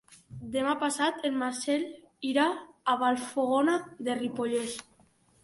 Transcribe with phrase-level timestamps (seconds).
[0.53, 1.85] Demà passat en Marcel
[2.31, 4.77] irà a Vallfogona de Ripollès.